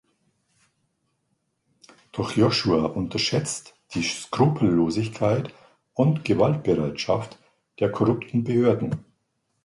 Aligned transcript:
Doch 2.11 2.31
Joshua 2.35 2.85
unterschätzt 2.87 3.75
die 3.93 4.01
Skrupellosigkeit 4.01 5.53
und 5.93 6.25
Gewaltbereitschaft 6.25 7.37
der 7.79 7.91
korrupten 7.91 8.43
Behörden. 8.43 9.05